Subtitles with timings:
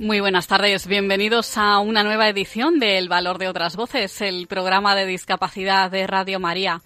[0.00, 4.46] Muy buenas tardes, bienvenidos a una nueva edición de El Valor de otras Voces, el
[4.46, 6.82] programa de discapacidad de Radio María.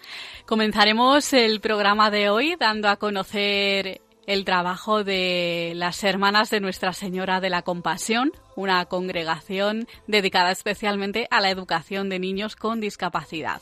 [0.47, 6.95] Comenzaremos el programa de hoy dando a conocer el trabajo de las Hermanas de Nuestra
[6.95, 13.61] Señora de la Compasión, una congregación dedicada especialmente a la educación de niños con discapacidad.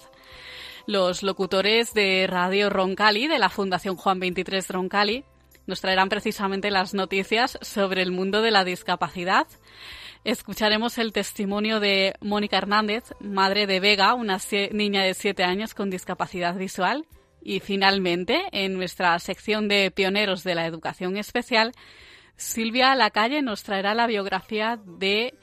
[0.86, 5.24] Los locutores de Radio Roncali, de la Fundación Juan 23 Roncali,
[5.70, 9.46] nos traerán precisamente las noticias sobre el mundo de la discapacidad.
[10.24, 14.38] Escucharemos el testimonio de Mónica Hernández, madre de Vega, una
[14.72, 17.06] niña de siete años con discapacidad visual.
[17.40, 21.72] Y finalmente, en nuestra sección de pioneros de la educación especial,
[22.36, 25.34] Silvia Lacalle nos traerá la biografía de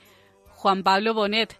[0.49, 1.59] Juan Pablo Bonet,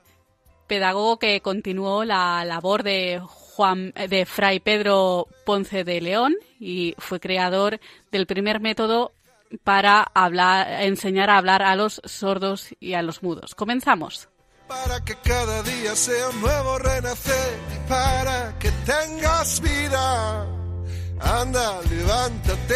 [0.68, 3.22] pedagogo que continuó la labor de
[3.58, 7.80] Juan de Fray Pedro Ponce de León y fue creador
[8.12, 9.14] del primer método
[9.64, 13.56] para hablar, enseñar a hablar a los sordos y a los mudos.
[13.56, 14.30] Comenzamos.
[14.68, 17.58] Para que cada día sea un nuevo renacer,
[17.90, 20.46] para que tengas vida,
[21.20, 22.76] anda, levántate.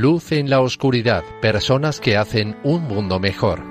[0.00, 3.62] Luz en la oscuridad, personas que hacen un mundo mejor.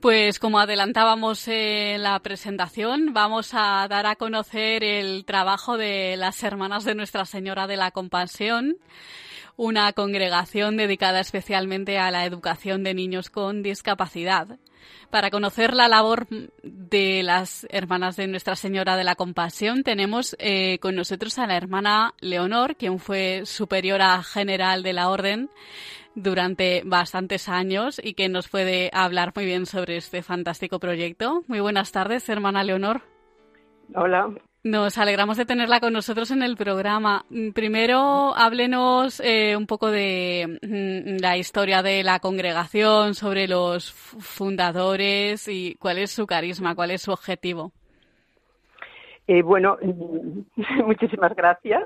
[0.00, 6.42] Pues como adelantábamos en la presentación, vamos a dar a conocer el trabajo de las
[6.42, 8.78] hermanas de Nuestra Señora de la Compasión
[9.56, 14.58] una congregación dedicada especialmente a la educación de niños con discapacidad.
[15.10, 16.26] Para conocer la labor
[16.62, 21.56] de las hermanas de Nuestra Señora de la Compasión, tenemos eh, con nosotros a la
[21.56, 25.50] hermana Leonor, quien fue superiora general de la Orden
[26.14, 31.44] durante bastantes años y que nos puede hablar muy bien sobre este fantástico proyecto.
[31.46, 33.02] Muy buenas tardes, hermana Leonor.
[33.94, 34.30] Hola,
[34.66, 37.24] nos alegramos de tenerla con nosotros en el programa.
[37.54, 45.46] Primero, háblenos eh, un poco de mm, la historia de la congregación, sobre los fundadores
[45.46, 47.70] y cuál es su carisma, cuál es su objetivo.
[49.28, 49.78] Eh, bueno,
[50.84, 51.84] muchísimas gracias,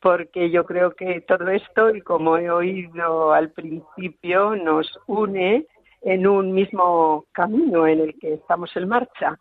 [0.00, 5.66] porque yo creo que todo esto, y como he oído al principio, nos une
[6.02, 9.38] en un mismo camino en el que estamos en marcha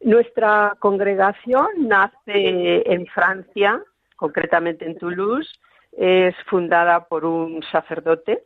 [0.00, 3.82] nuestra congregación nace en Francia,
[4.16, 5.50] concretamente en Toulouse.
[5.92, 8.44] Es fundada por un sacerdote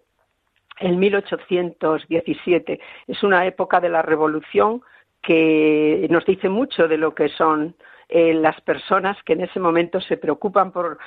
[0.80, 2.80] en 1817.
[3.06, 4.82] Es una época de la revolución
[5.22, 7.74] que nos dice mucho de lo que son
[8.08, 10.98] eh, las personas que en ese momento se preocupan por,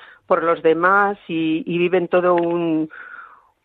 [0.43, 2.89] los demás y, viven todo un,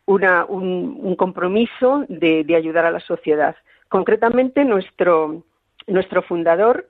[0.06, 3.56] un, compromiso de, de ayudar a la sociedad.
[3.88, 5.42] Concretamente, nuestro,
[5.86, 6.86] nuestro fundador,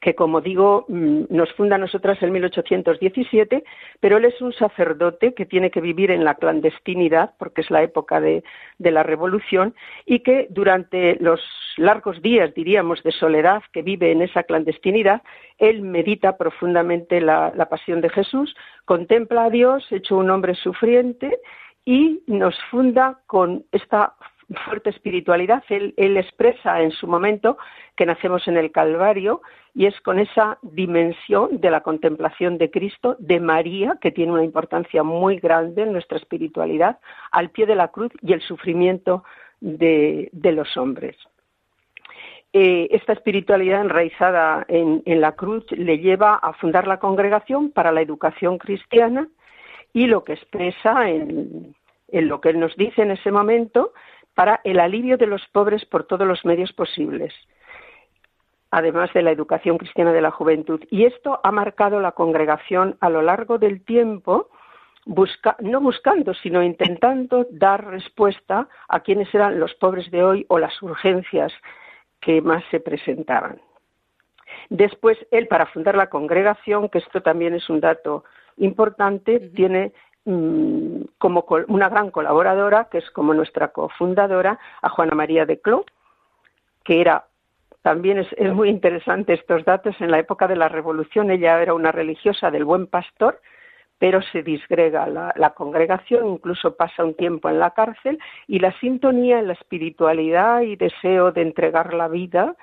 [0.00, 3.64] que como digo, mm, nos funda a nosotras en 1817,
[4.00, 7.82] pero él es un sacerdote que tiene que vivir en la clandestinidad, porque es la
[7.82, 8.42] época de,
[8.78, 9.74] la revolución,
[10.06, 11.40] y que durante los
[11.76, 15.22] largos días, diríamos, de soledad que vive en esa clandestinidad,
[15.58, 18.56] él medita profundamente la, la pasión de Jesús,
[18.86, 21.40] contempla a Dios, hecho un hombre sufriente,
[21.84, 24.14] y nos funda con esta
[24.64, 25.62] fuerte espiritualidad.
[25.68, 27.56] Él, expresa en su momento
[27.96, 29.42] que nacemos en el Calvario
[29.74, 34.44] y es con esa dimensión de la contemplación de Cristo, de María, que tiene una
[34.44, 36.98] importancia muy grande en nuestra espiritualidad,
[37.30, 39.24] al pie de la cruz y el sufrimiento
[39.60, 41.16] de, los hombres.
[42.52, 48.00] Eh, esta espiritualidad enraizada en, la cruz le lleva a fundar la Congregación para la
[48.00, 49.28] Educación Cristiana
[49.92, 51.76] y lo que expresa en,
[52.08, 53.92] en lo que él nos dice en ese momento
[54.40, 57.34] para el alivio de los pobres por todos los medios posibles,
[58.70, 60.80] además de la educación cristiana de la juventud.
[60.90, 64.48] Y esto ha marcado la congregación a lo largo del tiempo,
[65.58, 70.80] no buscando, sino intentando dar respuesta a quienes eran los pobres de hoy o las
[70.80, 71.52] urgencias
[72.22, 73.60] que más se presentaban.
[74.70, 78.24] Después, él, para fundar la congregación, que esto también es un dato
[78.56, 79.92] importante, tiene
[80.24, 85.84] mm, como una gran colaboradora, que es como nuestra cofundadora, a Juana María de Cló,
[86.84, 87.24] que era
[87.82, 89.96] también es, muy interesante estos datos.
[90.00, 93.40] En la época de la Revolución ella era una religiosa del Buen Pastor,
[93.98, 99.38] pero se disgrega la, congregación, incluso pasa un tiempo en la cárcel, y la sintonía
[99.38, 102.56] en la espiritualidad y deseo de entregar la vida,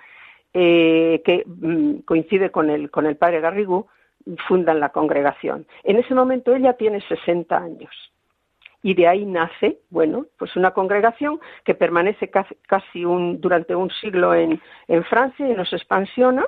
[0.54, 3.88] eh, que mm, coincide con el, con el padre Garrigou,
[4.48, 5.66] fundan la congregación.
[5.84, 7.92] En ese momento ella tiene 60 años
[8.84, 14.34] y de ahí nace, bueno, pues una congregación que permanece casi, un, durante un siglo
[14.34, 14.62] en,
[15.10, 16.46] Francia y nos expansiona.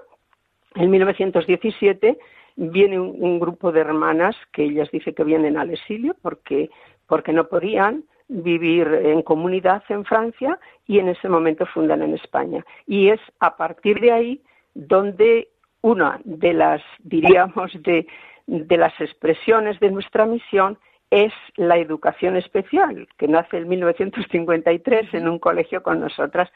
[0.75, 2.17] En 1917
[2.55, 6.69] viene un, grupo de hermanas que ellas dicen que vienen al exilio porque,
[7.07, 12.63] porque no podían vivir en comunidad en Francia y en ese momento fundan en España.
[12.85, 14.41] Y es a partir de ahí
[14.75, 15.49] donde
[15.81, 18.07] una de las, diríamos, de,
[18.47, 20.77] de las expresiones de nuestra misión
[21.09, 26.49] es la educación especial, que nace en 1953 en un colegio con nosotras.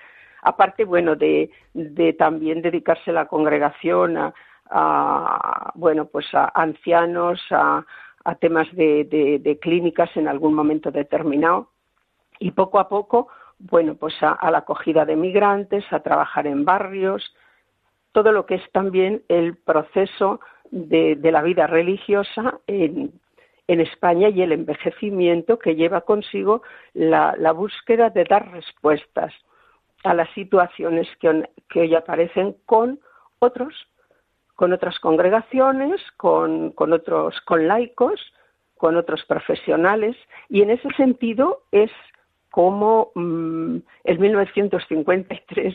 [0.44, 4.34] Aparte, bueno, de, de también dedicarse la congregación a,
[4.70, 7.86] a, bueno, pues a ancianos, a,
[8.40, 11.70] temas de, clínicas en algún momento determinado
[12.40, 13.28] y poco a poco,
[13.60, 17.36] bueno, pues a, la acogida de migrantes, a trabajar en barrios,
[18.14, 20.40] todo lo que es también el proceso
[20.72, 23.12] de, la vida religiosa en,
[23.68, 26.62] España y el envejecimiento que lleva consigo
[26.94, 29.34] la, búsqueda de dar respuestas
[30.04, 33.00] a las situaciones que, hoy aparecen con
[33.40, 33.74] otros
[34.56, 38.22] con otras congregaciones, con, otros, con laicos,
[38.78, 40.16] con otros profesionales,
[40.48, 41.90] y en ese sentido es
[42.52, 45.74] como mm, el 1953,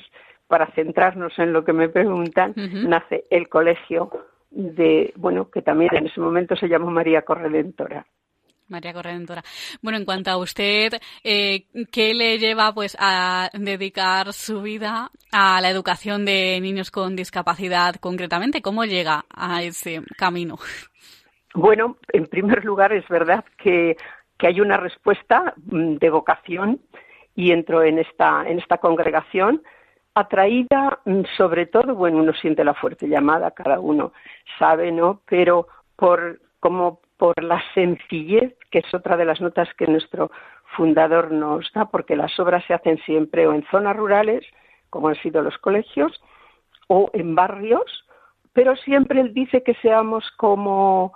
[0.49, 4.11] para centrarnos en lo que me preguntan, nace el colegio
[4.51, 8.07] de, bueno, que también en ese momento se llamó María Corredentora.
[8.69, 9.43] María Corredentora.
[9.83, 10.93] Bueno, en cuanto a usted,
[11.25, 17.17] eh, ¿qué le lleva pues a dedicar su vida a la educación de niños con
[17.17, 18.63] discapacidad concretamente?
[18.63, 20.57] ¿Cómo llega a ese camino?
[21.55, 23.97] Bueno, en primer lugar es verdad que,
[24.37, 26.81] que hay una respuesta mm, de vocación
[27.35, 29.63] y entro en esta, en esta congregación
[30.19, 34.13] atraída mm, sobre todo, bueno, uno siente la fuerte llamada, cada uno
[34.59, 35.21] sabe, ¿no?
[35.29, 40.31] Pero por como por la sencillez, que es otra de las notas que nuestro
[40.77, 44.45] fundador nos da, porque las obras se hacen siempre o en zonas rurales,
[44.91, 46.13] como han sido los colegios,
[46.87, 48.07] o en barrios,
[48.53, 51.13] pero siempre él dice que seamos como,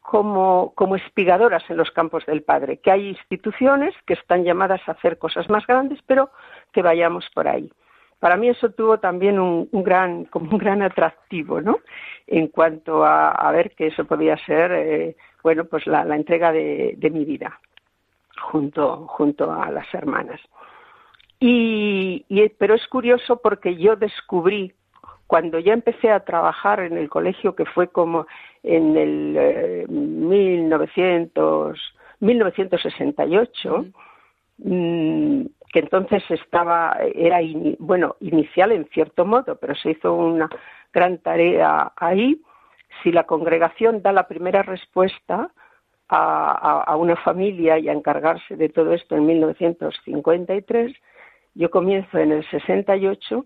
[0.00, 4.92] como, como espigadoras en los campos del Padre, que hay instituciones que están llamadas a
[4.92, 6.30] hacer cosas más grandes, pero
[6.72, 7.70] que vayamos por ahí
[8.18, 11.78] para mí eso tuvo también un, gran, como un gran atractivo, ¿no?
[12.26, 17.24] En cuanto a, ver que eso podía ser, eh, bueno, pues la, entrega de, mi
[17.24, 17.60] vida
[18.50, 20.40] junto, junto a las hermanas.
[21.38, 22.24] Y,
[22.58, 24.72] pero es curioso porque yo descubrí
[25.26, 28.26] cuando ya empecé a trabajar en el colegio, que fue como
[28.62, 31.80] en el 1900, eh,
[32.20, 33.86] 1968,
[35.74, 37.40] que entonces estaba, era,
[37.80, 40.48] bueno, inicial en cierto modo, pero se hizo una
[40.92, 42.40] gran tarea ahí.
[43.02, 45.50] Si la congregación da la primera respuesta
[46.08, 50.94] a, una familia y a encargarse de todo esto en 1953,
[51.54, 53.44] yo comienzo en el 68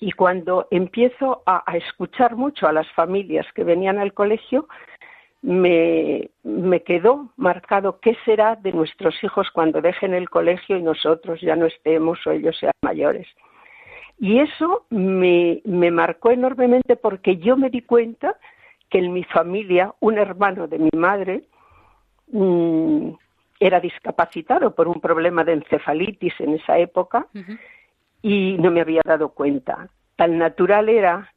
[0.00, 4.66] y cuando empiezo a, escuchar mucho a las familias que venían al colegio,
[5.44, 11.38] me, me quedó marcado qué será de nuestros hijos cuando dejen el colegio y nosotros
[11.42, 13.28] ya no estemos o ellos sean mayores.
[14.18, 18.38] Y eso me, me marcó enormemente porque yo me di cuenta
[18.88, 21.42] que en mi familia un hermano de mi madre
[22.32, 23.10] mm,
[23.60, 27.26] era discapacitado por un problema de encefalitis en esa época
[28.22, 29.90] y no me había dado cuenta.
[30.16, 31.30] Tan natural era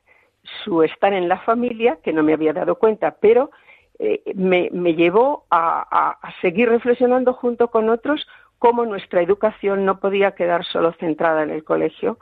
[0.63, 3.51] su estar en la familia que no me había dado cuenta, pero
[3.99, 8.27] eh, me, llevó a, seguir reflexionando junto con otros
[8.59, 12.19] cómo nuestra educación no podía quedar solo centrada en el colegio,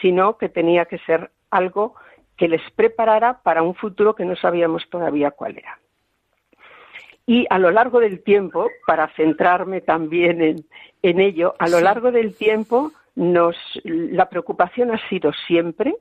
[0.00, 1.94] sino que tenía que ser algo
[2.36, 5.78] que les preparara para un futuro que no sabíamos todavía cuál era.
[7.24, 10.64] Y a lo largo del tiempo, para centrarme también en,
[11.02, 15.96] en ello, a lo largo del tiempo nos, la preocupación ha sido siempre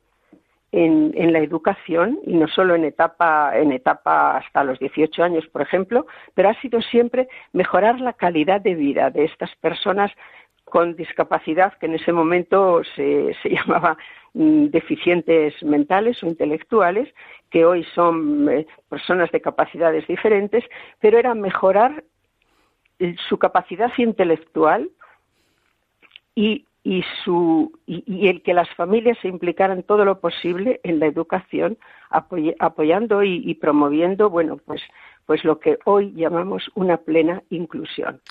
[0.76, 5.62] en, la educación y no solo en etapa, en etapa hasta los 18 años, por
[5.62, 10.12] ejemplo, pero ha sido siempre mejorar la calidad de vida de estas personas
[10.66, 13.98] con discapacidad que en ese momento se, se llamaba
[14.34, 17.08] mm, deficientes mentales o intelectuales,
[17.50, 20.66] que hoy son eh, personas de capacidades diferentes,
[21.00, 22.04] pero era mejorar
[23.28, 24.90] su capacidad intelectual
[26.34, 31.08] y, y, su, y, el que las familias se implicaran todo lo posible en la
[31.08, 31.80] educación,
[32.12, 34.84] apoyando y, y, promoviendo, bueno, pues,
[35.26, 38.22] pues lo que hoy llamamos una plena inclusión.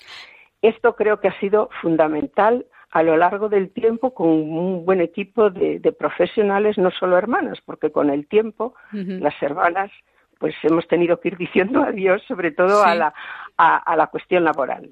[0.61, 5.49] Esto creo que ha sido fundamental a lo largo del tiempo con un buen equipo
[5.49, 9.19] de, de profesionales, no solo hermanas, porque con el tiempo uh -huh.
[9.19, 9.91] las hermanas
[10.39, 12.89] pues hemos tenido que ir diciendo adiós, sobre todo sí.
[12.89, 13.13] a, la,
[13.57, 14.91] a, a la cuestión laboral.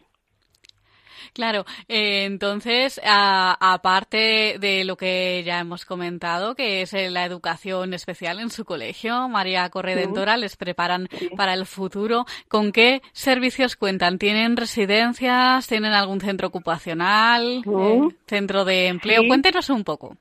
[1.34, 7.94] Claro, eh, entonces, aparte de lo que ya hemos comentado, que es eh, la educación
[7.96, 10.42] especial en su colegio, María Corredentora, sí.
[10.42, 11.30] les preparan sí.
[11.36, 12.26] para el futuro.
[12.48, 14.20] ¿Con qué servicios cuentan?
[14.20, 15.68] ¿Tienen residencias?
[15.68, 17.64] ¿Tienen algún centro ocupacional?
[17.66, 19.24] Eh, ¿Centro de empleo?
[19.28, 20.16] Cuéntenos un poco.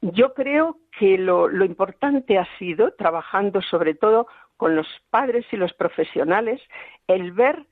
[0.00, 5.56] Yo creo que lo, lo importante ha sido, trabajando sobre todo con los padres y
[5.56, 6.60] los profesionales,
[7.08, 7.64] el ver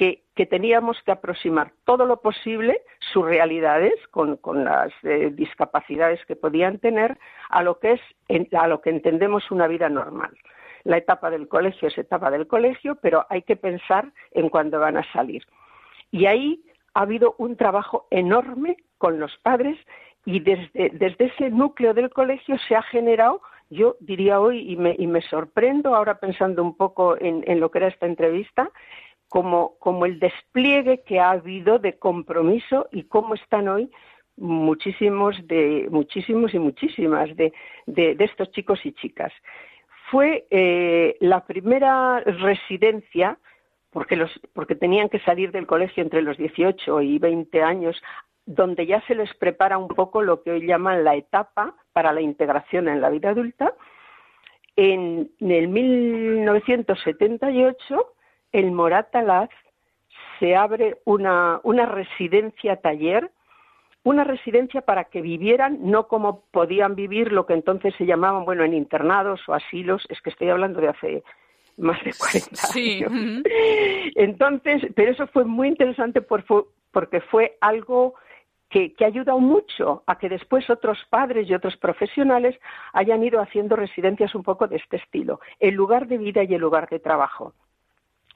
[0.00, 2.80] que, teníamos que aproximar todo lo posible
[3.12, 7.18] sus realidades con, las eh, discapacidades que podían tener
[7.50, 8.00] a lo que es
[8.54, 10.30] a lo que entendemos una vida normal.
[10.84, 14.96] La etapa del colegio es etapa del colegio, pero hay que pensar en cuándo van
[14.96, 15.44] a salir.
[16.10, 16.64] Y ahí
[16.94, 19.76] ha habido un trabajo enorme con los padres
[20.24, 24.96] y desde, desde ese núcleo del colegio se ha generado yo diría hoy, y me,
[24.98, 28.68] y me sorprendo ahora pensando un poco en, lo que era esta entrevista,
[29.30, 33.90] como, como el despliegue que ha habido de compromiso y cómo están hoy
[34.36, 37.52] muchísimos de muchísimos y muchísimas de,
[37.86, 39.32] de, estos chicos y chicas.
[40.10, 43.38] Fue eh, la primera residencia
[43.90, 48.02] porque, los, porque tenían que salir del colegio entre los 18 y 20 años,
[48.46, 52.20] donde ya se les prepara un poco lo que hoy llaman la etapa para la
[52.20, 53.74] integración en la vida adulta.
[54.74, 58.14] En, en el 1978
[58.52, 59.50] el Moratalaz
[60.38, 63.30] se abre una, una residencia taller,
[64.02, 68.64] una residencia para que vivieran no como podían vivir lo que entonces se llamaban, bueno,
[68.64, 71.22] en internados o asilos, es que estoy hablando de hace
[71.76, 73.04] más de 40 sí.
[73.04, 73.42] años.
[74.14, 76.44] Entonces, pero eso fue muy interesante por,
[76.90, 78.14] porque fue algo
[78.70, 82.58] que, que, ha ayudado mucho a que después otros padres y otros profesionales
[82.92, 86.60] hayan ido haciendo residencias un poco de este estilo, el lugar de vida y el
[86.60, 87.54] lugar de trabajo.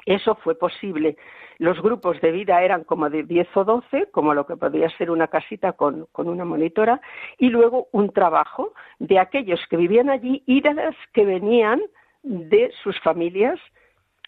[0.06, 1.16] Eso fue posible.
[1.58, 5.10] Los grupos de vida eran como de 10 o 12, como lo que podría ser
[5.10, 7.00] una casita con, con, una monitora,
[7.38, 11.80] y luego un trabajo de aquellos que vivían allí y de las que venían
[12.22, 13.58] de sus familias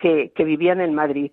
[0.01, 1.33] que, que vivían en Madrid.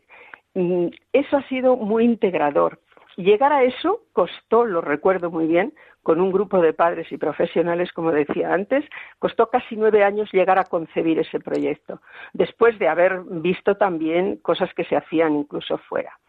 [0.56, 2.80] Mm, eso ha sido muy integrador.
[3.16, 5.74] Llegar a eso costó, lo recuerdo muy bien,
[6.04, 8.86] con un grupo de padres y profesionales, como decía antes,
[9.20, 12.02] costó casi nueve años llegar a concebir ese proyecto,
[12.34, 16.20] después de haber visto también cosas que se hacían incluso fuera.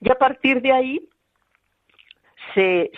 [0.00, 1.08] Y a partir de ahí
[2.54, 2.92] se,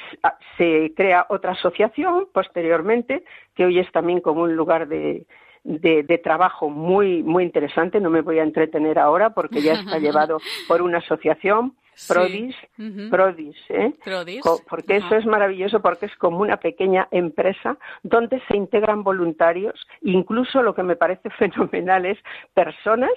[0.56, 5.26] se crea otra asociación posteriormente, que hoy es también como un lugar de,
[5.64, 8.00] de, de, trabajo muy, muy interesante.
[8.00, 11.74] No me voy a entretener ahora porque ya está llevado por una asociación
[12.06, 12.82] Prodis, sí.
[12.82, 13.10] uh -huh.
[13.10, 13.92] Prodis, ¿eh?
[14.04, 14.42] Prodis.
[14.68, 20.62] porque eso es maravilloso porque es como una pequeña empresa donde se integran voluntarios, incluso
[20.62, 22.18] lo que me parece fenomenal es
[22.54, 23.10] personas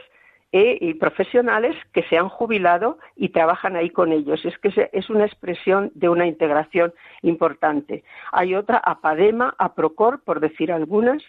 [0.53, 4.43] eh, y profesionales que se han jubilado y trabajan ahí con ellos.
[4.43, 8.03] Es que es una expresión de una integración importante.
[8.33, 11.23] Hay otra, APADEMA, APROCOR, por decir algunas,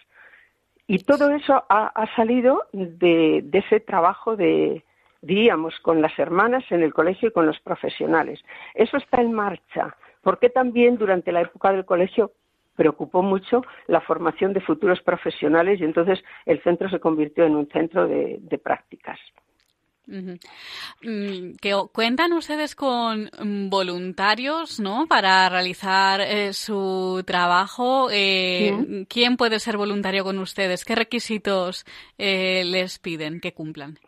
[0.88, 4.82] y todo eso ha, ha salido de, de ese trabajo de,
[5.22, 8.40] diríamos, con las hermanas en el colegio y con los profesionales.
[8.74, 12.32] Eso está en marcha, porque también durante la época del colegio
[12.76, 17.68] preocupó mucho la formación de futuros profesionales y entonces el centro se convirtió en un
[17.68, 19.18] centro de, de prácticas.
[20.06, 21.58] -huh.
[21.60, 25.06] que cuentan ustedes con mm, voluntarios, ¿no?
[25.06, 28.08] Para realizar eh, su trabajo.
[28.10, 29.06] Eh, ¿Sí?
[29.08, 30.84] ¿Quién puede ser voluntario con ustedes?
[30.84, 31.84] ¿Qué requisitos
[32.18, 33.98] eh, les piden que cumplan?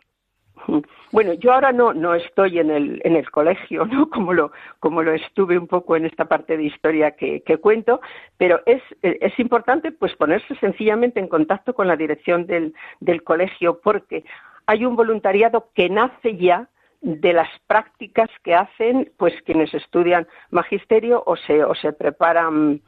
[1.15, 4.09] Bueno, yo ahora no, no estoy en el, en el colegio, ¿no?
[4.15, 8.01] Como lo, como lo estuve un poco en esta parte de historia que, cuento,
[8.37, 13.79] pero es, es importante pues ponerse sencillamente en contacto con la dirección del, del colegio
[13.81, 14.25] porque
[14.65, 16.67] hay un voluntariado que nace ya
[16.99, 22.81] de las prácticas que hacen pues quienes estudian magisterio o se, o se preparan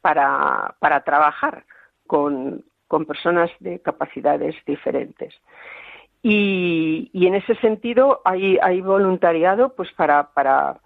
[0.00, 1.66] para, para trabajar
[2.06, 5.34] con, con personas de capacidades diferentes.
[6.26, 10.80] Y, en ese sentido hay, hay voluntariado pues para, para,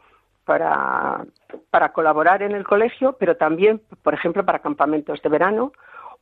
[0.44, 1.24] para,
[1.70, 5.72] para colaborar en el colegio, pero también, por ejemplo, para campamentos de verano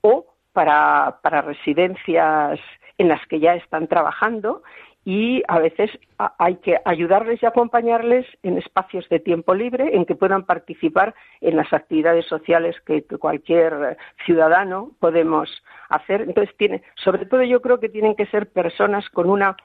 [0.03, 2.61] o para, para residencias
[2.99, 4.63] en las que ya están trabajando
[5.07, 10.17] y a veces hay que ayudarles y acompañarles en espacios de tiempo libre en que
[10.17, 16.23] puedan participar en las actividades sociales que cualquier ciudadano podemos hacer.
[16.23, 19.57] Entonces, tiene, sobre todo yo creo que tienen que ser personas con una,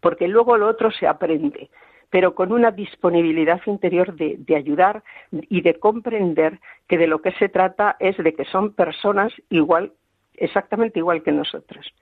[0.00, 1.68] porque luego lo otro se aprende,
[2.08, 7.32] pero con una disponibilidad interior de, de ayudar y de comprender que de lo que
[7.32, 9.92] se trata es de que son personas igual,
[10.34, 11.92] exactamente igual que nosotros.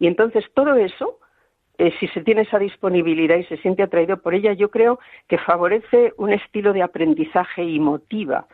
[0.00, 1.20] Y entonces todo eso
[1.78, 5.38] eh, si se tiene esa disponibilidad y se siente atraído por ella, yo creo que
[5.38, 8.46] favorece un estilo de aprendizaje y motiva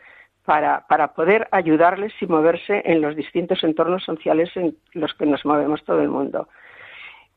[0.44, 5.44] para, para poder ayudarles y moverse en los distintos entornos sociales en los que nos
[5.44, 6.48] movemos todo el mundo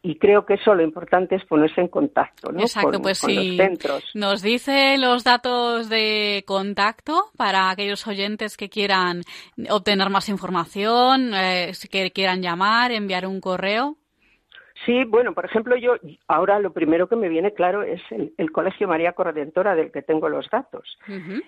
[0.07, 2.61] y creo que eso lo importante es ponerse en contacto ¿no?
[2.61, 4.03] Exacto, con, pues los centros.
[4.13, 9.23] Nos dice los datos de contacto para aquellos oyentes que quieran
[9.69, 13.97] obtener más información, eh, que quieran llamar, enviar un correo.
[14.85, 15.95] Sí, bueno, por ejemplo, yo
[16.27, 20.29] ahora lo primero que me viene claro es el, Colegio María Corredentora del que tengo
[20.29, 20.97] los datos.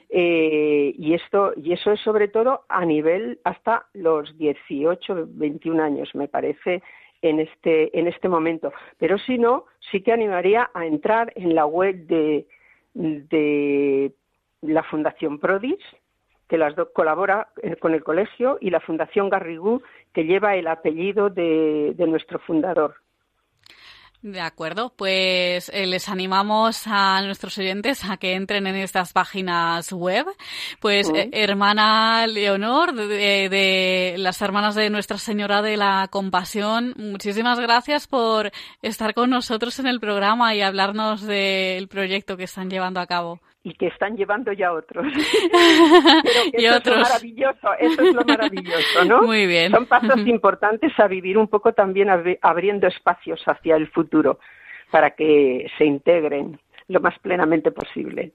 [0.09, 6.15] Eh, y esto y eso es sobre todo a nivel hasta los 18, 21 años,
[6.15, 6.81] me parece
[7.21, 8.73] en este en este momento.
[8.97, 12.47] Pero si no, sí que animaría a entrar en la web de
[12.93, 14.11] de
[14.61, 15.79] la Fundación Prodis,
[16.47, 20.67] que las dos colabora eh, con el colegio, y la Fundación Garrigou, que lleva el
[20.67, 22.95] apellido de nuestro fundador,
[24.21, 29.91] de acuerdo, pues eh, les animamos a nuestros oyentes a que entren en estas páginas
[29.93, 30.25] web.
[30.79, 37.59] Pues eh, hermana Leonor de, de, las hermanas de Nuestra Señora de la Compasión, muchísimas
[37.59, 38.51] gracias por
[38.81, 43.39] estar con nosotros en el programa y hablarnos del proyecto que están llevando a cabo
[43.63, 45.05] y que están llevando ya otros.
[45.51, 49.21] Pero que eso es lo maravilloso, eso es lo maravilloso, ¿no?
[49.23, 49.71] Muy bien.
[49.71, 52.09] Son pasos importantes a vivir un poco también
[52.41, 54.39] abriendo espacios hacia el futuro
[54.91, 58.31] para que se integren lo más plenamente posible.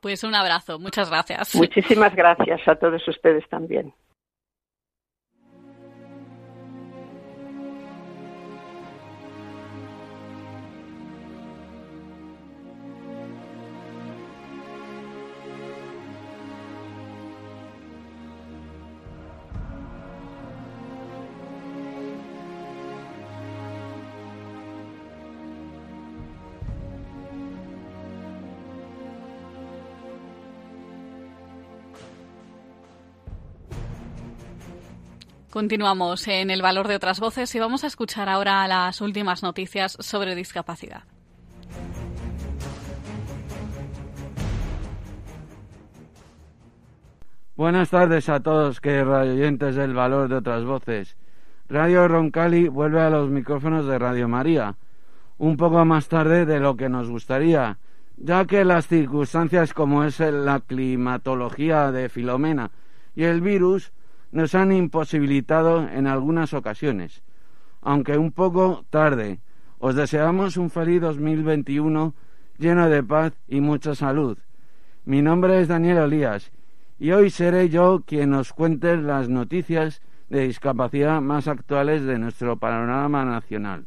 [0.00, 1.54] Pues un abrazo, muchas gracias.
[1.54, 3.92] Muchísimas gracias a todos ustedes también.
[35.58, 39.96] Continuamos en el valor de otras voces y vamos a escuchar ahora las últimas noticias
[39.98, 41.02] sobre discapacidad.
[47.56, 51.16] Buenas tardes a todos, que oyentes del valor de otras voces.
[51.68, 54.76] Radio Roncali vuelve a los micrófonos de Radio María,
[55.38, 57.78] un poco más tarde de lo que nos gustaría,
[58.16, 62.70] ya que las circunstancias como es la climatología de Filomena
[63.16, 63.90] y el virus
[64.30, 67.22] nos han imposibilitado en algunas ocasiones.
[67.80, 69.40] Aunque un poco tarde,
[69.78, 72.14] os deseamos un feliz 2021
[72.58, 74.38] lleno de paz y mucha salud.
[75.04, 76.50] Mi nombre es Daniel Olías
[76.98, 82.58] y hoy seré yo quien os cuente las noticias de discapacidad más actuales de nuestro
[82.58, 83.86] panorama nacional.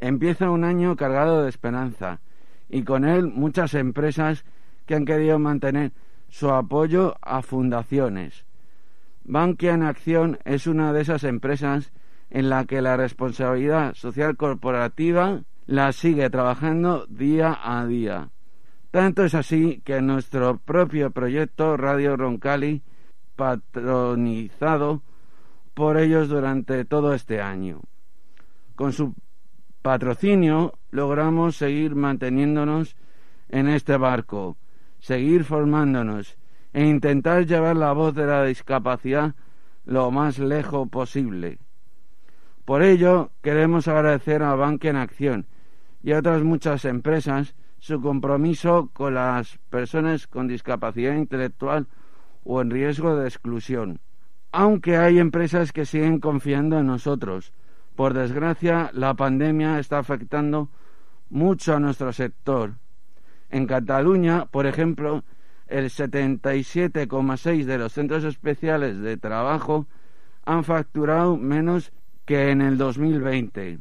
[0.00, 2.20] Empieza un año cargado de esperanza
[2.68, 4.44] y con él muchas empresas
[4.86, 5.92] que han querido mantener
[6.28, 8.44] su apoyo a fundaciones,
[9.24, 11.92] Bankia en Acción es una de esas empresas
[12.30, 18.30] en la que la responsabilidad social corporativa la sigue trabajando día a día.
[18.90, 22.82] Tanto es así que nuestro propio proyecto Radio Roncali,
[23.34, 25.02] patronizado
[25.72, 27.80] por ellos durante todo este año.
[28.76, 29.14] Con su
[29.82, 32.94] patrocinio logramos seguir manteniéndonos
[33.48, 34.56] en este barco,
[35.00, 36.36] seguir formándonos
[36.74, 39.34] e intentar llevar la voz de la discapacidad
[39.86, 41.58] lo más lejos posible.
[42.66, 45.46] Por ello, queremos agradecer a Banque en Acción
[46.02, 51.86] y a otras muchas empresas su compromiso con las personas con discapacidad intelectual
[52.42, 54.00] o en riesgo de exclusión.
[54.52, 57.52] Aunque hay empresas que siguen confiando en nosotros,
[57.94, 60.68] Por desgracia, la pandemia está afectando
[61.30, 62.74] mucho a nuestro sector.
[63.50, 65.22] En Cataluña, por ejemplo,
[65.66, 69.86] el 77,6 de los centros especiales de trabajo
[70.44, 71.92] han facturado menos
[72.24, 73.80] que en el 2020.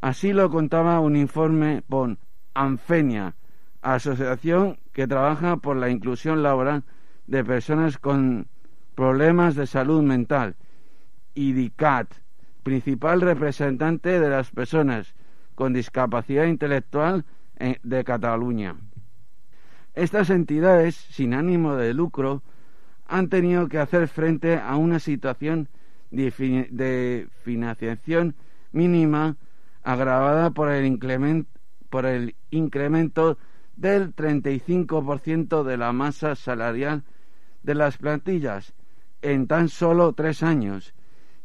[0.00, 2.16] Así lo contaba un informe por
[2.54, 3.36] Anfenia,
[3.82, 6.84] asociación que trabaja por la inclusión laboral
[7.26, 8.48] de personas con
[8.94, 10.56] problemas de salud mental,
[11.34, 12.08] y DICAT,
[12.62, 15.14] principal representante de las personas
[15.54, 17.24] con discapacidad intelectual
[17.82, 18.76] de Cataluña.
[19.94, 22.42] Estas entidades, sin ánimo de lucro,
[23.06, 25.68] han tenido que hacer frente a una situación
[26.10, 28.34] de financiación
[28.72, 29.36] mínima
[29.82, 30.86] agravada por el,
[32.50, 33.38] incremento
[33.76, 37.02] del 35% de la masa salarial
[37.62, 38.72] de las plantillas
[39.22, 40.94] en tan solo tres años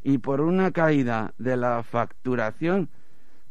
[0.04, 2.90] y por una caída de la facturación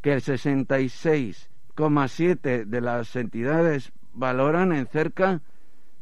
[0.01, 5.41] que el 66,7 de las entidades valoran en cerca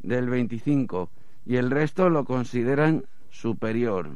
[0.02, 1.10] del 25
[1.44, 4.08] y el resto lo consideran superior.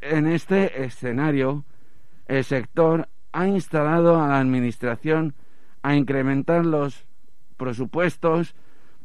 [0.00, 1.64] En este escenario,
[2.26, 5.34] el sector ha instalado a la Administración
[5.82, 7.06] a incrementar los
[7.56, 8.54] presupuestos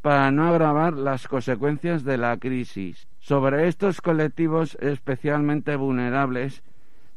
[0.02, 3.08] para no agravar las consecuencias de la crisis.
[3.18, 6.62] Sobre estos colectivos especialmente vulnerables,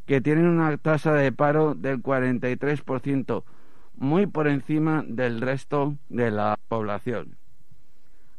[0.05, 3.43] que tienen una tasa de paro del 43%,
[3.95, 7.37] muy por encima del resto de la población.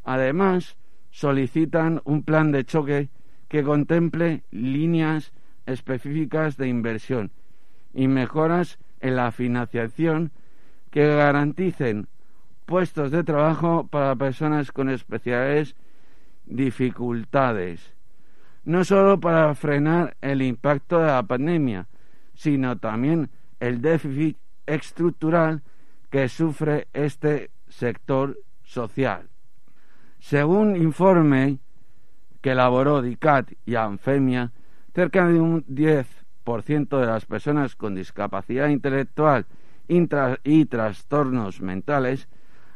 [0.05, 0.77] Además,
[1.11, 3.09] solicitan un plan de choque
[3.49, 5.33] que contemple líneas
[5.67, 7.31] específicas de inversión
[7.93, 10.33] y mejoras en la financiación
[10.91, 12.09] que garanticen
[12.67, 15.77] puestos de trabajo para personas con especiales
[16.47, 17.95] dificultades,
[18.65, 21.87] no solo para frenar el impacto de la pandemia,
[22.35, 25.63] sino también el déficit estructural
[26.11, 29.29] que sufre este sector social.
[30.21, 31.59] Según informe
[32.41, 34.53] que elaboró DICAT y ANFEMIA,
[34.95, 39.47] cerca de un 10% de las personas con discapacidad intelectual
[39.89, 42.29] y trastornos mentales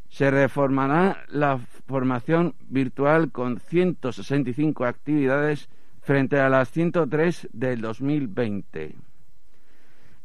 [0.10, 5.70] Se reformará la formación virtual con 165 actividades
[6.02, 8.96] frente a las 103 del 2020.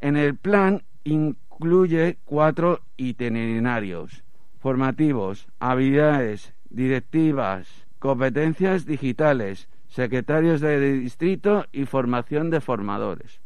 [0.00, 4.24] En el plan incluye cuatro itinerarios
[4.64, 13.43] formativos, habilidades, directivas, competencias digitales, secretarios de distrito y formación de formadores.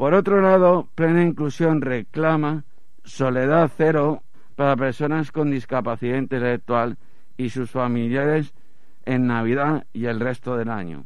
[0.00, 2.64] Por otro lado, Plena Inclusión reclama
[3.04, 4.22] soledad cero
[4.56, 6.96] para personas con discapacidad intelectual
[7.36, 8.54] y sus familiares
[9.04, 11.04] en Navidad y el resto del año.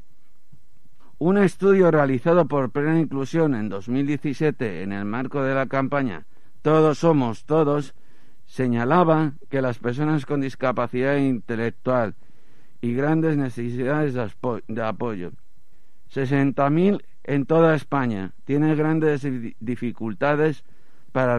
[1.18, 6.24] Un estudio realizado por Plena Inclusión en 2017 en el marco de la campaña
[6.62, 7.96] Todos somos todos
[8.46, 12.14] señalaba que las personas con discapacidad intelectual
[12.80, 15.32] y grandes necesidades de apoyo.
[16.14, 19.26] 60.000 en toda España tienen grandes
[19.60, 20.64] dificultades
[21.12, 21.38] para,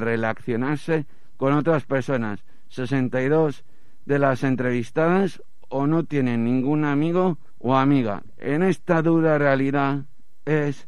[0.00, 2.44] relacionarse con otras personas.
[2.68, 3.64] 62
[4.04, 8.22] de las entrevistadas o no tienen ningún amigo o amiga.
[8.38, 10.04] En esta dura realidad
[10.44, 10.86] es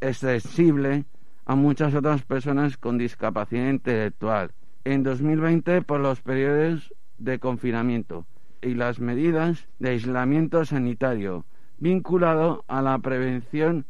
[0.00, 1.04] extensible
[1.44, 4.52] a muchas otras personas con discapacidad intelectual
[4.84, 8.26] en 2020 por los periodos de confinamiento
[8.60, 11.44] y las medidas de aislamiento sanitario
[11.82, 13.84] vinculado a la prevención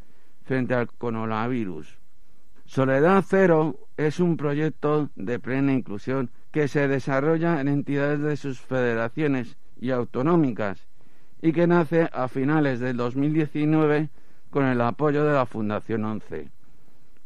[0.44, 1.98] frente al coronavirus.
[2.64, 8.60] Soledad Cero es un proyecto de plena inclusión que se desarrolla en entidades de sus
[8.60, 10.88] federaciones y autonómicas
[11.42, 14.08] y que nace a finales del 2019
[14.48, 16.48] con el apoyo de la Fundación 11,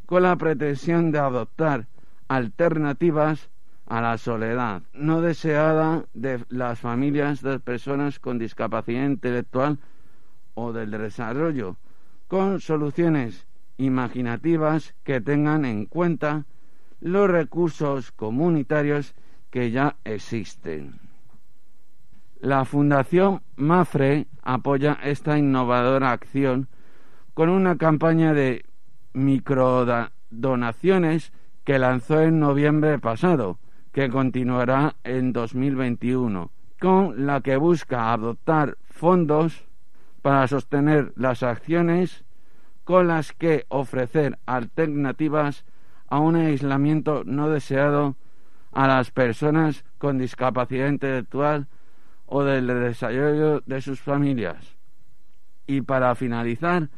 [0.05, 1.87] con la pretensión de adoptar
[2.27, 3.49] alternativas
[3.85, 9.79] a la soledad no deseada de las familias de personas con discapacidad intelectual
[10.57, 11.77] o del desarrollo,
[12.27, 13.45] con soluciones
[13.77, 16.45] imaginativas que tengan en cuenta
[16.99, 19.13] los recursos comunitarios
[19.51, 20.99] que ya existen.
[22.39, 26.69] La Fundación Mafre apoya esta innovadora acción
[27.35, 28.65] con una campaña de
[29.13, 31.31] microdonaciones
[31.65, 33.59] que lanzó en noviembre pasado,
[33.91, 39.66] que continuará en 2021, con la que busca adoptar fondos
[40.27, 42.25] para sostener las acciones
[42.83, 45.63] con las que ofrecer alternativas
[46.09, 48.17] a un aislamiento no deseado
[48.73, 51.67] a las personas con discapacidad intelectual
[52.25, 54.75] o del desarrollo de sus familias.
[55.65, 56.89] Y para finalizar,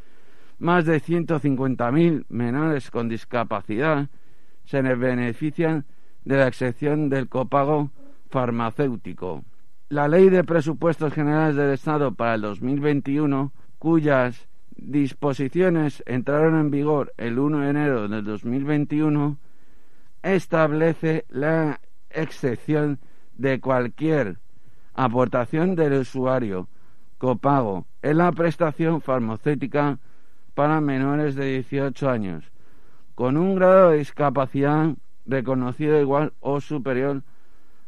[0.57, 4.07] más de 150.000 menores con discapacidad
[4.65, 5.85] se benefician
[6.25, 7.91] de la excepción del copago
[8.31, 9.43] farmacéutico.
[9.89, 17.12] La Ley de Presupuestos Generales del Estado para el 2021, cuyas disposiciones entraron en vigor
[17.17, 19.39] el 1 de enero del 2021,
[20.21, 22.99] establece la excepción
[23.34, 24.38] de cualquier
[24.93, 26.67] aportación del usuario
[27.17, 29.97] copago en la prestación farmacéutica
[30.54, 32.52] para menores de 18 años,
[33.15, 34.93] con un grado de discapacidad
[35.25, 37.23] reconocido igual o superior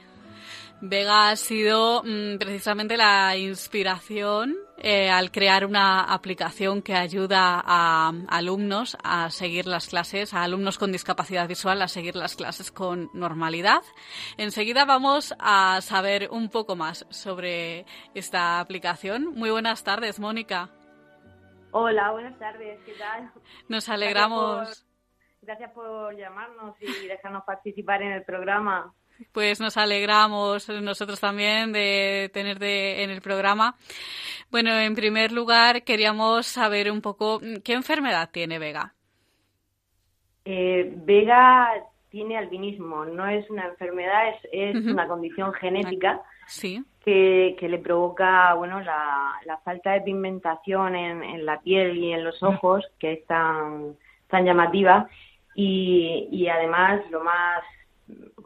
[0.81, 8.11] Vega ha sido mm, precisamente la inspiración eh, al crear una aplicación que ayuda a
[8.29, 13.11] alumnos a seguir las clases, a alumnos con discapacidad visual a seguir las clases con
[13.13, 13.83] normalidad.
[14.37, 19.35] Enseguida vamos a saber un poco más sobre esta aplicación.
[19.35, 20.71] Muy buenas tardes, Mónica.
[21.69, 23.31] Hola, buenas tardes, ¿qué tal?
[23.69, 24.83] Nos alegramos.
[25.43, 28.95] gracias por llamarnos y dejarnos participar en el programa.
[29.31, 33.75] Pues nos alegramos nosotros también de tenerte en el programa.
[34.51, 38.93] Bueno, en primer lugar, queríamos saber un poco qué enfermedad tiene Vega.
[40.43, 41.69] Eh, Vega
[42.09, 46.83] tiene albinismo, no es una enfermedad, es, una condición genética sí.
[47.05, 52.85] que, le provoca bueno la, falta de pigmentación en, la piel y en los ojos,
[52.99, 53.95] que es tan,
[54.27, 55.07] tan llamativa,
[55.55, 57.63] y, y además lo más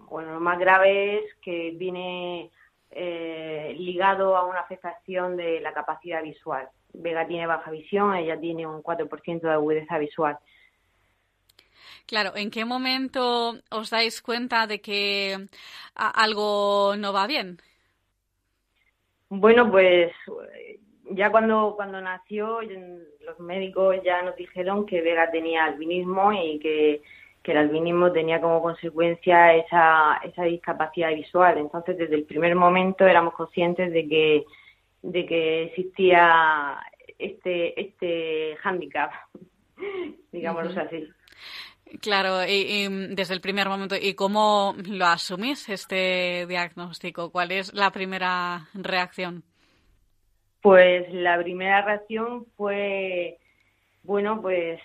[0.09, 2.51] bueno, lo más grave es que viene
[2.91, 6.69] eh, ligado a una afectación de la capacidad visual.
[6.93, 10.37] Vega tiene baja visión, ella tiene un 4% de agudeza visual.
[12.05, 15.47] Claro, ¿en qué momento os dais cuenta de que
[15.95, 17.57] algo no va bien?
[19.29, 20.13] Bueno, pues
[21.11, 27.01] ya cuando, cuando nació, los médicos ya nos dijeron que Vega tenía albinismo y que
[27.45, 31.59] que el albinismo tenía como consecuencia esa, esa discapacidad visual.
[31.59, 34.45] Entonces, desde el primer momento éramos conscientes de que,
[35.03, 36.79] de que existía
[37.19, 39.11] este, este hándicap,
[40.31, 41.07] digámoslo así.
[42.01, 47.31] Claro, y, desde el primer momento, ¿y cómo lo asumís este diagnóstico?
[47.31, 49.43] ¿Cuál es la primera reacción?
[50.63, 53.37] Pues la primera reacción fue,
[54.01, 54.81] bueno, pues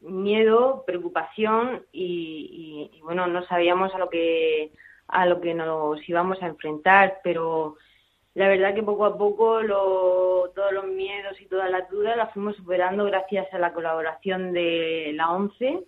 [0.00, 4.72] miedo, preocupación y, bueno, no sabíamos a lo que
[5.08, 7.76] a lo que nos íbamos a enfrentar, pero
[8.34, 9.60] la verdad que poco a poco
[10.54, 15.12] todos los miedos y todas las dudas las fuimos superando gracias a la colaboración de
[15.14, 15.84] la ONCE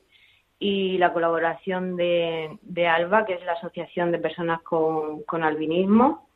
[0.58, 6.28] y la colaboración de, ALBA, que es la Asociación de Personas con Albinismo,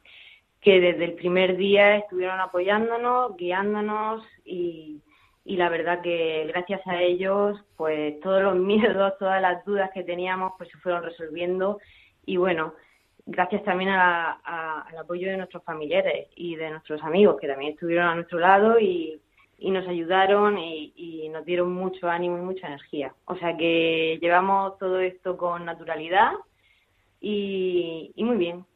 [0.61, 5.03] que desde el primer día estuvieron apoyándonos, guiándonos y,
[5.49, 10.05] y la verdad que gracias a ellos, pues todos los miedos, todas las dudas que
[10.05, 11.79] teníamos, pues se fueron resolviendo
[12.27, 12.75] y bueno,
[13.25, 18.15] gracias también al apoyo de nuestros familiares y de nuestros amigos que también estuvieron a
[18.15, 19.21] nuestro lado y,
[19.59, 23.15] nos ayudaron y, nos dieron mucho ánimo y mucha energía.
[23.25, 26.33] O sea que llevamos todo esto con naturalidad
[27.23, 28.67] y, muy bien.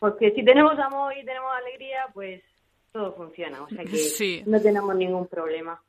[0.00, 2.42] Porque si tenemos amor y tenemos alegría, pues
[2.92, 3.62] todo funciona.
[3.62, 5.80] O sea que no tenemos ningún problema.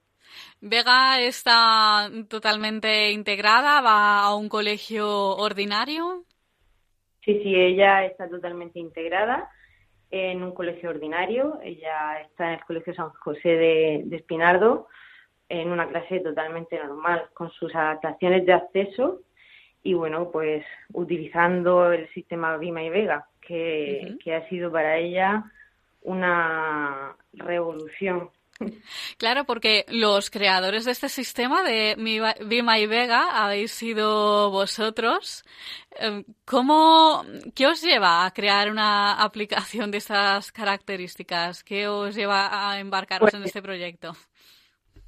[0.62, 5.08] Vega está totalmente integrada, va a un colegio
[5.38, 6.24] ordinario.
[7.24, 9.50] Sí, sí, ella está totalmente integrada
[10.12, 11.60] en un colegio ordinario.
[11.64, 14.88] Ella está en el Colegio San José de, Espinardo,
[15.48, 19.22] en una clase totalmente normal, con sus adaptaciones de acceso
[19.84, 25.52] y, bueno, pues utilizando el sistema Vima y Vega, que, que ha sido para ella
[26.02, 28.30] una revolución
[29.18, 31.96] Claro, porque los creadores de este sistema de
[32.46, 35.44] Vima y Vega habéis sido vosotros.
[35.98, 37.24] Em, ¿Cómo,
[37.56, 41.64] ¿Qué os lleva a crear una aplicación de estas características?
[41.64, 44.14] ¿Qué os lleva a embarcaros en pues este proyecto?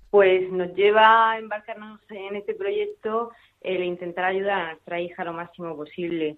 [0.10, 5.34] Pues nos lleva a embarcarnos en este proyecto el intentar ayudar a nuestra hija lo
[5.34, 6.38] máximo posible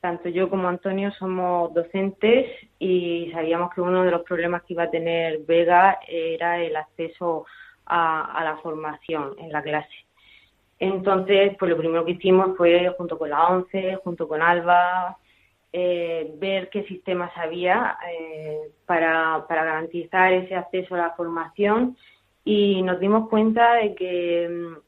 [0.00, 2.46] tanto yo como Antonio somos docentes
[2.78, 7.46] y sabíamos que uno de los problemas que iba a tener Vega era el acceso
[7.86, 9.88] a, la formación en la clase.
[10.78, 15.16] Entonces, pues lo primero que hicimos fue, junto con la ONCE, junto con ALBA,
[15.72, 21.96] eh, ver qué sistemas había eh, para, garantizar ese acceso a la formación
[22.44, 24.87] y nos dimos cuenta de que mm,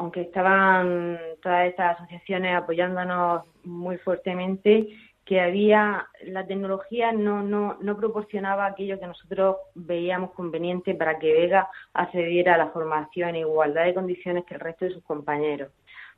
[0.00, 4.88] aunque estaban todas estas asociaciones apoyándonos muy fuertemente,
[5.26, 11.34] que había la tecnología no, no, no proporcionaba aquello que nosotros veíamos conveniente para que
[11.34, 15.70] Vega accediera a la formación en igualdad de condiciones que el resto de sus compañeros.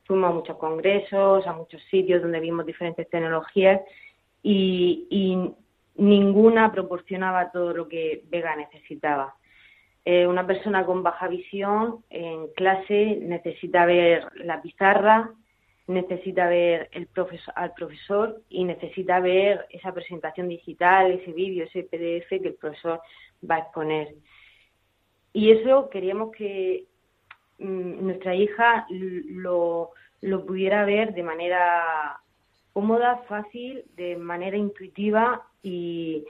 [0.05, 3.81] Fuimos a muchos congresos, a muchos sitios donde vimos diferentes tecnologías
[4.45, 5.55] y, y
[5.97, 9.35] ninguna proporcionaba todo lo que Vega necesitaba.
[10.05, 15.31] Eh, una persona con baja visión en clase necesita ver la pizarra,
[15.87, 21.85] necesita ver el profesor, al profesor y necesita ver esa presentación digital, ese vídeo, ese
[21.85, 23.01] PDF que el profesor
[23.49, 24.15] va a exponer.
[25.33, 26.87] Y eso queríamos que
[27.59, 32.21] mm, nuestra hija lo, lo pudiera ver de manera
[32.73, 36.25] cómoda, fácil, de manera intuitiva y,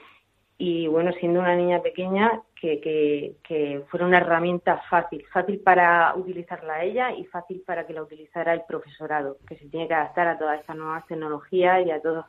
[0.58, 6.14] y bueno, siendo una niña pequeña, que, que, que, fuera una herramienta fácil, fácil para
[6.14, 10.28] utilizarla ella y fácil para que la utilizara el profesorado, que se tiene que adaptar
[10.28, 12.24] a todas estas nuevas tecnologías y a todos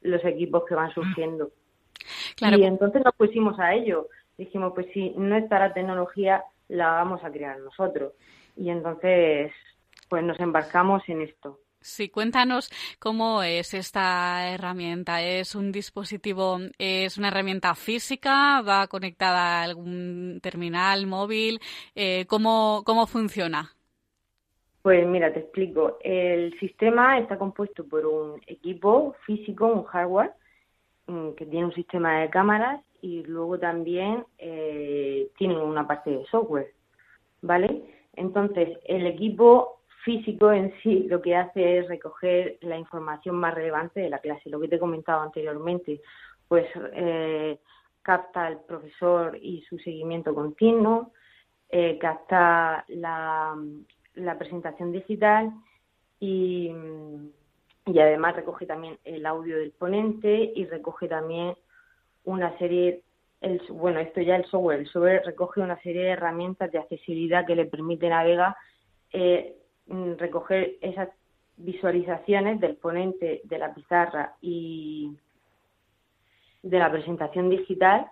[0.00, 1.50] los equipos que van surgiendo.
[2.40, 4.08] Y entonces nos pusimos a ello.
[4.38, 8.14] Dijimos, pues si no está la tecnología, la vamos a crear nosotros.
[8.56, 9.52] Y entonces,
[10.08, 11.58] pues nos embarcamos en esto.
[11.86, 12.68] Sí, cuéntanos
[12.98, 15.22] cómo es esta herramienta.
[15.22, 18.60] ¿Es un dispositivo, es una herramienta física?
[18.60, 21.60] ¿Va conectada a algún terminal móvil?
[21.94, 23.70] Eh, ¿cómo, ¿Cómo funciona?
[24.82, 25.98] Pues mira, te explico.
[26.02, 30.32] El sistema está compuesto por un equipo físico, un hardware,
[31.06, 36.26] mm, que tiene un sistema de cámaras y luego también eh, tiene una parte de
[36.26, 36.74] software,
[37.42, 37.80] ¿vale?
[38.16, 39.75] Entonces, el equipo
[40.06, 44.48] físico en sí lo que hace es recoger la información más relevante de la clase,
[44.48, 46.00] lo que te he comentado anteriormente,
[46.46, 47.58] pues eh,
[48.02, 51.10] capta al profesor y su seguimiento continuo,
[51.68, 53.56] eh, capta la,
[54.38, 55.50] presentación digital
[56.20, 56.70] y,
[57.88, 61.56] además recoge también el audio del ponente y recoge también
[62.22, 63.02] una serie
[63.40, 67.44] el, bueno, esto ya el software, el software recoge una serie de herramientas de accesibilidad
[67.44, 68.56] que le permiten a Vega
[69.12, 69.56] eh,
[70.18, 71.08] recoger esas
[71.56, 75.16] visualizaciones del ponente, de la pizarra y
[76.62, 78.06] de la presentación digital,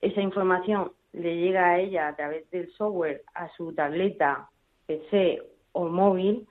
[0.00, 4.48] esa información le llega a ella a través del software a su tableta,
[4.86, 5.42] PC
[5.72, 6.46] o móvil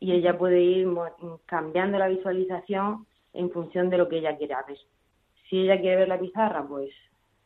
[0.00, 0.88] y ella puede ir
[1.46, 4.78] cambiando la visualización en función de lo que ella quiera ver.
[5.48, 6.90] Si ella quiere ver la pizarra, pues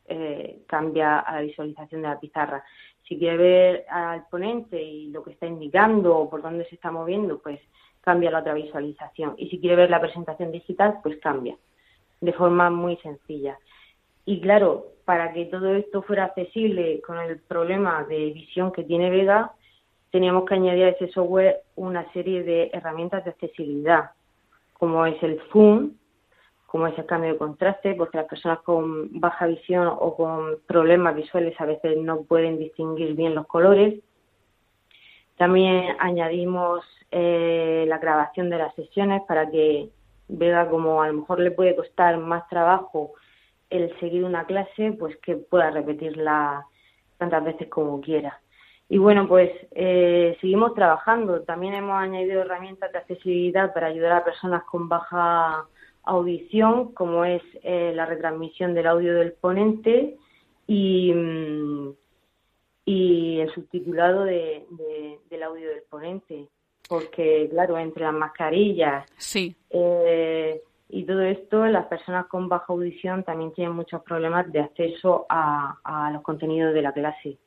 [0.05, 2.63] eh, cambia a la visualización de la pizarra
[3.11, 6.91] si quiere ver al ponente y lo que está indicando o por dónde se está
[6.91, 7.59] moviendo, pues
[7.99, 9.33] cambia la otra visualización.
[9.37, 11.57] Y si quiere ver la presentación digital, pues cambia,
[12.21, 13.59] de forma muy sencilla.
[14.23, 19.09] Y claro, para que todo esto fuera accesible con el problema de visión que tiene
[19.09, 19.51] Vega,
[20.09, 24.11] teníamos que añadir a ese software una serie de herramientas de accesibilidad,
[24.71, 25.95] como es el zoom,
[26.71, 31.13] como es el cambio de contraste, porque las personas con baja visión o con problemas
[31.13, 33.95] visuales a veces no pueden distinguir bien los colores.
[35.35, 39.89] También añadimos eh, la grabación de las sesiones para que
[40.29, 43.15] vea como a lo mejor le puede costar más trabajo
[43.69, 46.65] el seguir una clase, pues que pueda repetirla
[47.17, 48.39] tantas veces como quiera.
[48.87, 51.41] Y bueno, pues eh, seguimos trabajando.
[51.41, 55.65] También hemos añadido herramientas de accesibilidad para ayudar a personas con baja
[56.03, 60.17] audición, como es eh, la retransmisión del audio del ponente
[60.67, 61.89] y, mm,
[62.85, 64.65] y el subtitulado de,
[65.29, 66.47] del audio del ponente.
[66.87, 69.55] Porque, claro, entre las mascarillas sí.
[69.69, 75.25] Eh, y todo esto, las personas con baja audición también tienen muchos problemas de acceso
[75.29, 77.37] a, a los contenidos de la clase.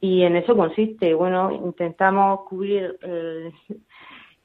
[0.00, 3.52] Y en eso consiste, bueno, intentamos cubrir eh,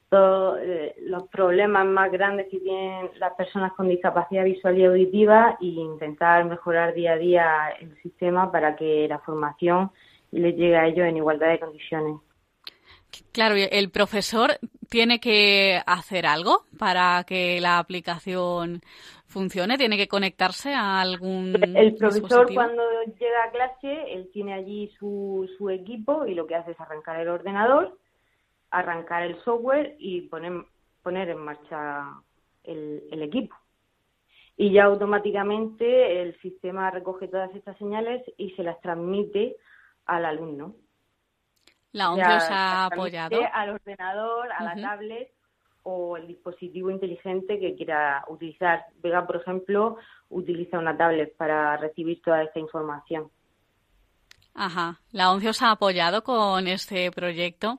[0.08, 5.58] todos eh, los problemas más grandes que tienen las personas con discapacidad visual y auditiva
[5.60, 7.46] e intentar mejorar día a día
[7.80, 9.90] el sistema para que la formación
[10.30, 12.16] les llegue a ellos en igualdad de condiciones.
[13.32, 18.82] Claro, el profesor tiene que hacer algo para que la aplicación
[19.26, 19.76] funcione?
[19.76, 22.82] ¿Tiene que conectarse a algún El profesor cuando
[23.18, 27.20] llega a clase, él tiene allí su, su equipo y lo que hace es arrancar
[27.20, 27.98] el ordenador,
[28.70, 30.64] arrancar el software y poner,
[31.02, 32.20] poner en marcha
[32.64, 33.56] el, el equipo.
[34.56, 39.56] Y ya automáticamente el sistema recoge todas estas señales y se las transmite
[40.06, 40.74] al alumno.
[41.92, 43.38] La ONCE os ha apoyado.
[43.52, 45.32] Al ordenador, a la tablet
[45.82, 48.86] o el dispositivo inteligente que quiera utilizar.
[49.02, 49.96] Vega, por ejemplo,
[50.28, 53.30] utiliza una tablet para recibir toda esta información.
[54.52, 55.00] Ajá.
[55.12, 57.78] ¿La ONCE os ha apoyado con este proyecto?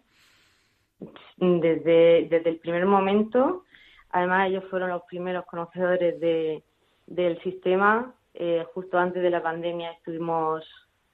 [1.38, 3.64] Desde, desde el primer momento.
[4.12, 6.64] Además, ellos fueron los primeros conocedores de,
[7.06, 8.14] del sistema.
[8.34, 10.64] Eh, justo antes de la pandemia estuvimos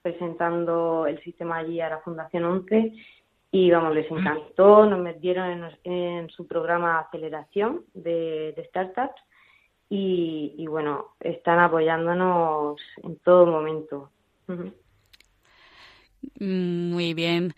[0.01, 2.93] presentando el sistema allí a la Fundación ONCE
[3.51, 9.21] y vamos, les encantó, nos metieron en, su programa de aceleración de, startups
[9.89, 14.09] y, bueno, están apoyándonos en todo momento.
[16.39, 17.53] Muy bien.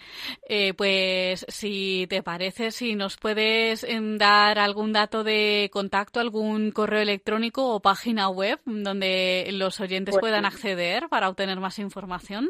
[0.48, 6.72] Eh, pues si te parece, si nos puedes em, dar algún dato de contacto, algún
[6.72, 12.50] correo electrónico o página web donde los oyentes pues puedan acceder para obtener más información.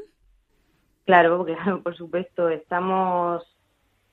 [1.06, 2.50] Claro, claro, por supuesto.
[2.50, 3.44] Estamos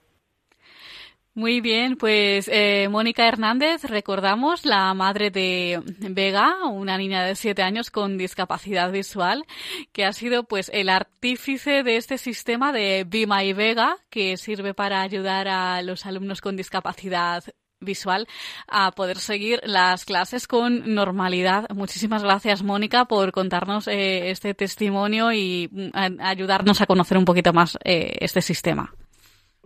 [1.37, 5.79] Muy bien, pues eh, Mónica Hernández, recordamos la madre de
[6.09, 9.45] Vega, una niña de siete años con discapacidad visual,
[9.91, 14.73] que ha sido pues el artífice de este sistema de Bima y Vega, que sirve
[14.73, 17.43] para ayudar a los alumnos con discapacidad
[17.79, 18.27] visual
[18.67, 21.69] a poder seguir las clases con normalidad.
[21.69, 27.53] Muchísimas gracias, Mónica, por contarnos eh, este testimonio y mm, ayudarnos a conocer un poquito
[27.53, 28.91] más eh, este sistema.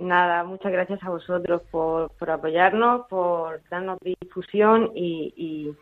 [0.01, 5.75] Nada, muchas gracias a vosotros por, por apoyarnos, por darnos difusión y,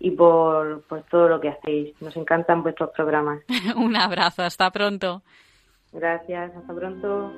[0.00, 2.00] y, por, por todo lo que hacéis.
[2.00, 3.40] Nos encantan vuestros programas.
[3.76, 5.22] Un abrazo, hasta pronto.
[5.92, 7.30] Gracias, hasta pronto.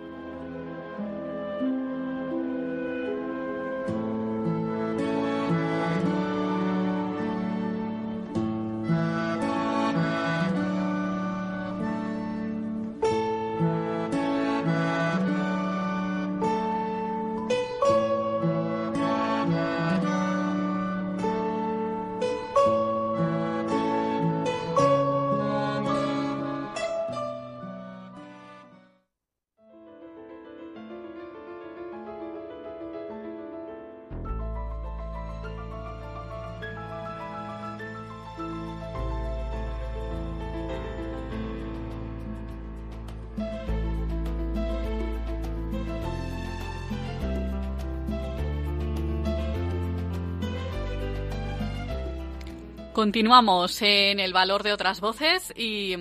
[52.99, 55.95] Continuamos en el valor de otras voces y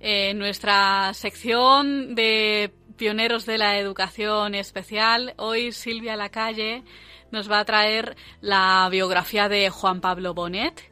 [0.00, 6.82] en nuestra sección de pioneros de la educación especial, hoy Silvia Lacalle
[7.30, 10.90] nos va a traer la biografía de Juan Pablo Bonet,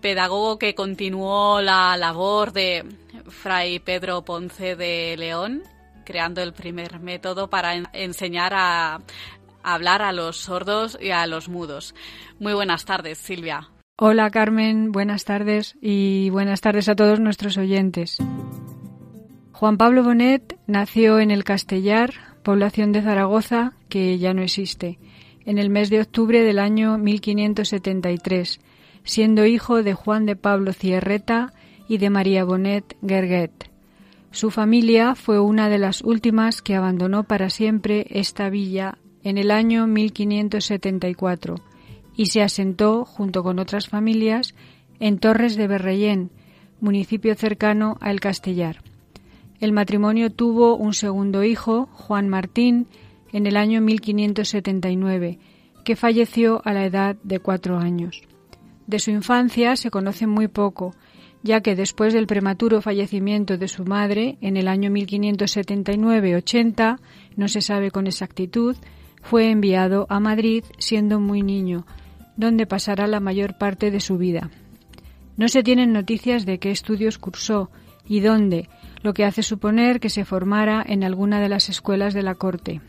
[0.00, 2.86] pedagogo que continuó la labor de
[3.28, 5.62] Fray Pedro Ponce de León,
[6.06, 9.02] creando el primer método para enseñar a
[9.62, 11.94] hablar a los sordos y a los mudos.
[12.38, 13.68] Muy buenas tardes, Silvia.
[13.98, 18.18] Hola Carmen, buenas tardes y buenas tardes a todos nuestros oyentes.
[19.52, 24.98] Juan Pablo Bonet nació en el Castellar, población de Zaragoza que ya no existe,
[25.46, 28.60] en el mes de octubre del año 1573,
[29.02, 31.54] siendo hijo de Juan de Pablo Cierreta
[31.88, 33.70] y de María Bonet Gerguet.
[34.30, 39.50] Su familia fue una de las últimas que abandonó para siempre esta villa en el
[39.50, 41.56] año 1574
[42.16, 44.54] y se asentó, junto con otras familias,
[44.98, 46.30] en Torres de Berrellén,
[46.80, 48.82] municipio cercano a El Castellar.
[49.60, 52.86] El matrimonio tuvo un segundo hijo, Juan Martín,
[53.32, 55.38] en el año 1579,
[55.84, 58.22] que falleció a la edad de cuatro años.
[58.86, 60.94] De su infancia se conoce muy poco,
[61.42, 66.98] ya que después del prematuro fallecimiento de su madre, en el año 1579-80,
[67.36, 68.76] no se sabe con exactitud,
[69.22, 71.84] fue enviado a Madrid siendo muy niño,
[72.36, 74.50] donde pasará la mayor parte de su vida.
[75.36, 77.70] No se tienen noticias de qué estudios cursó
[78.06, 78.68] y dónde,
[79.02, 82.80] lo que hace suponer que se formara en alguna de las escuelas de la corte.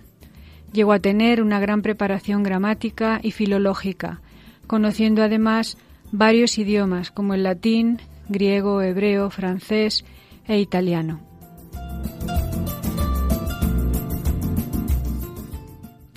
[0.71, 4.21] Llegó a tener una gran preparación gramática y filológica,
[4.67, 5.77] conociendo además
[6.11, 10.05] varios idiomas como el latín, griego, hebreo, francés
[10.47, 11.21] e italiano.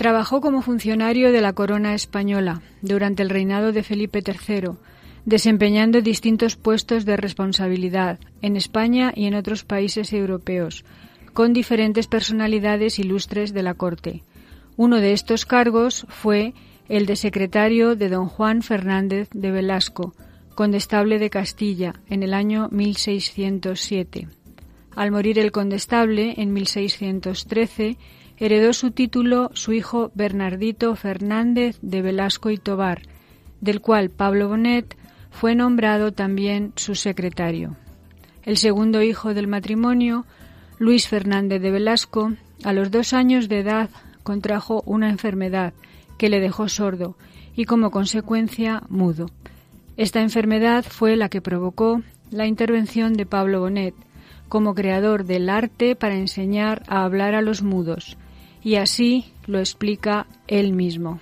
[0.01, 4.70] Trabajó como funcionario de la corona española durante el reinado de Felipe III,
[5.26, 10.86] desempeñando distintos puestos de responsabilidad en España y en otros países europeos,
[11.34, 14.24] con diferentes personalidades ilustres de la corte.
[14.78, 16.55] Uno de estos cargos fue
[16.88, 20.14] el de secretario de don Juan Fernández de Velasco,
[20.55, 24.28] condestable de Castilla, en el año 1607.
[24.96, 27.98] Al morir el condestable en 1613,
[28.41, 33.03] heredó su título su hijo Bernardito Fernández de Velasco y Tobar,
[33.61, 34.97] del cual Pablo Bonet
[35.30, 37.76] fue nombrado también su secretario.
[38.43, 40.24] El segundo hijo del matrimonio,
[40.78, 42.32] Luis Fernández de Velasco,
[42.64, 43.91] a los dos años de edad
[44.22, 45.74] contrajo una enfermedad
[46.16, 47.16] que le dejó sordo
[47.55, 49.30] y como consecuencia mudo.
[49.99, 53.95] Esta enfermedad fue la que provocó la intervención de Pablo Bonet
[54.49, 58.16] como creador del arte para enseñar a hablar a los mudos,
[58.62, 61.20] y así lo explica él mismo.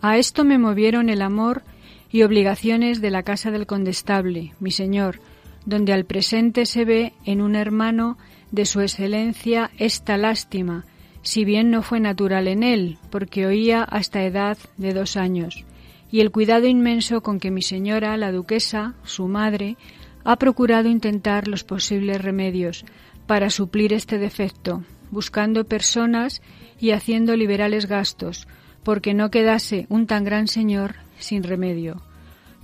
[0.00, 1.62] A esto me movieron el amor
[2.10, 5.20] y obligaciones de la casa del condestable, mi señor,
[5.66, 8.18] donde al presente se ve en un hermano
[8.50, 10.84] de su excelencia esta lástima,
[11.22, 15.64] si bien no fue natural en él, porque oía hasta edad de dos años,
[16.12, 19.76] y el cuidado inmenso con que mi señora, la duquesa, su madre,
[20.22, 22.84] ha procurado intentar los posibles remedios,
[23.26, 26.42] para suplir este defecto, buscando personas
[26.78, 28.46] y haciendo liberales gastos,
[28.82, 32.02] porque no quedase un tan gran señor sin remedio.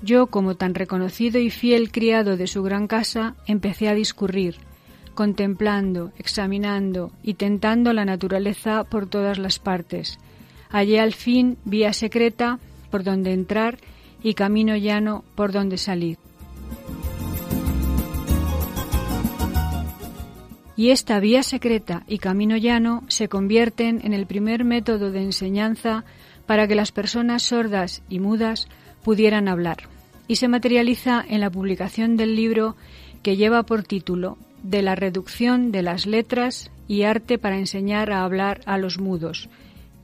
[0.03, 4.57] Yo, como tan reconocido y fiel criado de su gran casa, empecé a discurrir,
[5.15, 10.19] contemplando, examinando y tentando la naturaleza por todas las partes.
[10.71, 12.59] Hallé al fin vía secreta
[12.91, 13.79] por donde entrar
[14.23, 16.19] y camino llano por donde salir.
[20.81, 26.05] Y esta vía secreta y camino llano se convierten en el primer método de enseñanza
[26.47, 28.67] para que las personas sordas y mudas
[29.05, 29.91] pudieran hablar,
[30.27, 32.77] y se materializa en la publicación del libro
[33.23, 38.25] que lleva por título De la reducción de las letras y arte para enseñar a
[38.25, 39.51] hablar a los mudos,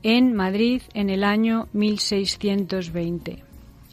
[0.03, 3.41] en Madrid en el año 1620.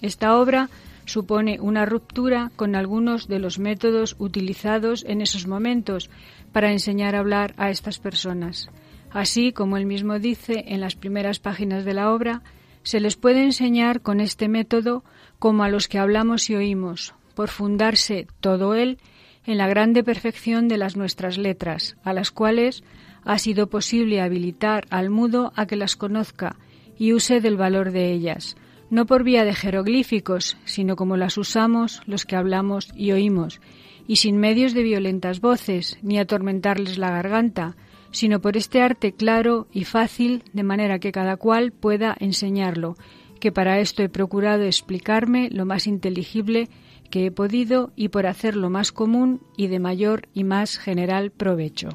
[0.02, 0.68] Esta obra
[1.06, 6.10] supone una ruptura con algunos de los métodos utilizados en esos momentos,
[6.54, 8.70] para enseñar a hablar a estas personas.
[9.10, 12.42] Así, como él mismo dice en las primeras páginas de la obra,
[12.84, 15.02] se les puede enseñar con este método
[15.40, 18.98] como a los que hablamos y oímos, por fundarse todo él
[19.44, 22.84] en la grande perfección de las nuestras letras, a las cuales
[23.24, 26.54] ha sido posible habilitar al mudo a que las conozca
[26.96, 28.56] y use del valor de ellas,
[28.90, 33.60] no por vía de jeroglíficos, sino como las usamos los que hablamos y oímos,
[34.06, 37.76] y sin medios de violentas voces, ni atormentarles la garganta,
[38.10, 42.96] sino por este arte claro y fácil, de manera que cada cual pueda enseñarlo,
[43.40, 46.68] que para esto he procurado explicarme lo más inteligible
[47.10, 51.88] que he podido y por hacerlo más común y de mayor y más general provecho.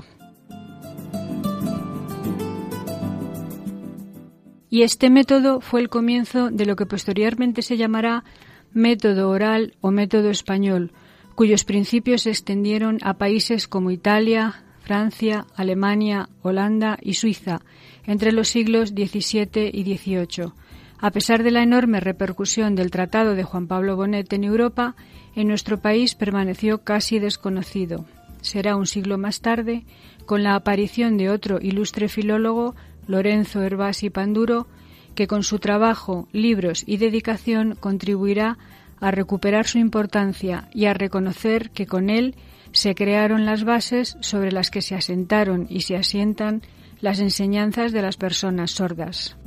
[4.70, 8.24] Y este método fue el comienzo de lo que posteriormente se llamará
[8.72, 10.92] método oral o método español,
[11.40, 17.62] cuyos principios se extendieron a países como Italia, Francia, Alemania, Holanda y Suiza
[18.06, 20.52] entre los siglos XVII y XVIII.
[20.98, 24.98] A pesar de la enorme repercusión del Tratado de Juan Pablo Bonet en Europa,
[25.34, 28.04] en nuestro país permaneció casi desconocido.
[28.42, 29.86] Será un siglo más tarde,
[30.26, 32.76] con la aparición de otro ilustre filólogo,
[33.08, 34.68] Lorenzo Herbasi Panduro,
[35.16, 38.58] que con su trabajo, libros y dedicación contribuirá
[39.00, 42.36] a recuperar su importancia y a reconocer que con él
[42.72, 46.62] se crearon las bases sobre las que se asentaron y se asientan
[47.02, 49.38] las enseñanzas de las personas sordas.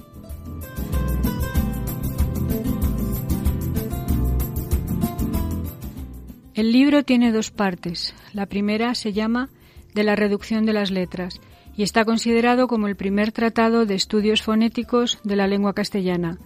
[6.55, 8.15] El libro tiene dos partes.
[8.33, 9.49] La primera se llama
[9.95, 11.41] De la reducción de las letras
[11.77, 16.39] y está considerado como el primer tratado de estudios fonéticos de la lengua castellana.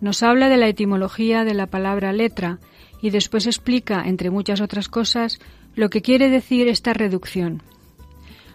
[0.00, 2.58] Nos habla de la etimología de la palabra letra
[3.02, 5.38] y después explica, entre muchas otras cosas,
[5.74, 7.62] lo que quiere decir esta reducción.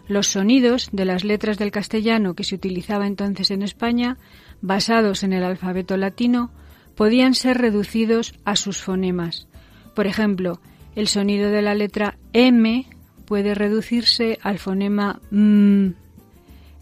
[0.08, 4.18] Los sonidos de las letras del castellano que se utilizaba entonces en España,
[4.62, 6.52] basados en el alfabeto latino,
[6.96, 9.48] podían ser reducidos a sus fonemas.
[9.96, 10.60] Por ejemplo,
[10.96, 12.86] el sonido de la letra M
[13.26, 15.94] puede reducirse al fonema M.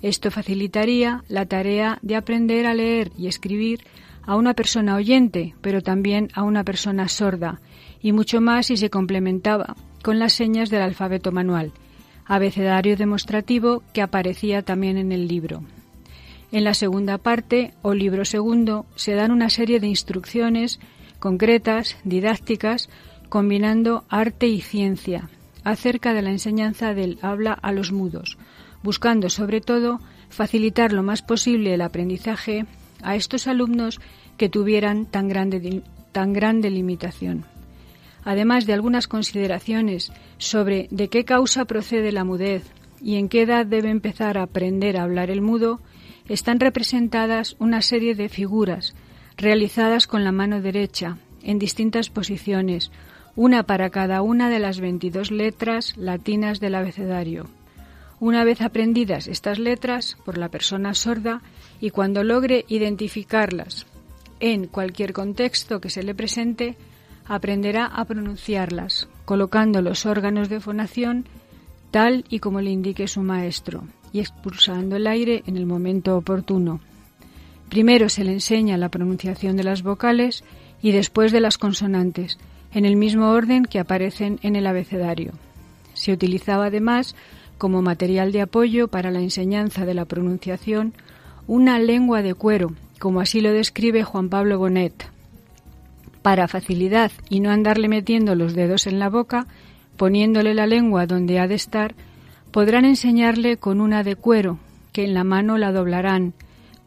[0.01, 3.82] Esto facilitaría la tarea de aprender a leer y escribir
[4.26, 7.59] a una persona oyente, pero también a una persona sorda,
[8.01, 11.72] y mucho más si se complementaba con las señas del alfabeto manual,
[12.26, 15.63] abecedario demostrativo que aparecía también en el libro.
[16.51, 20.80] En la segunda parte, o libro segundo, se dan una serie de instrucciones
[21.19, 22.89] concretas, didácticas,
[23.30, 25.30] combinando arte y ciencia,
[25.63, 28.38] acerca de la enseñanza del habla a los mudos,
[28.84, 29.99] buscando sobre todo
[30.30, 32.65] facilitar lo más posible el aprendizaje
[33.03, 33.99] a estos alumnos
[34.37, 37.45] que tuvieran tan grande, tan grande limitación.
[38.23, 42.63] Además de algunas consideraciones sobre de qué causa procede la mudez
[43.01, 45.79] y en qué edad debe empezar a aprender a hablar el mudo,
[46.27, 48.93] están representadas una serie de figuras
[49.37, 52.91] realizadas con la mano derecha en distintas posiciones,
[53.35, 57.49] una para cada una de las 22 letras latinas del abecedario.
[58.22, 61.41] Una vez aprendidas estas letras por la persona sorda
[61.80, 63.88] y cuando logre identificarlas
[64.39, 66.78] en cualquier contexto que se le presente,
[67.26, 71.26] aprenderá a pronunciarlas, colocando los órganos de fonación
[71.89, 76.80] tal y como le indique su maestro y expulsando el aire en el momento oportuno.
[77.69, 80.43] Primero se le enseña la pronunciación de las vocales
[80.80, 82.38] y después de las consonantes,
[82.72, 85.32] en el mismo orden que aparecen en el abecedario.
[85.95, 87.15] Se utilizaba además
[87.62, 90.95] como material de apoyo para la enseñanza de la pronunciación
[91.45, 95.07] una lengua de cuero, como así lo describe Juan Pablo Bonet.
[96.24, 99.45] Para facilidad y no andarle metiendo los dedos en la boca,
[99.95, 101.93] poniéndole la lengua donde ha de estar,
[102.49, 104.57] podrán enseñarle con una de cuero,
[104.91, 106.34] que en la mano la doblarán,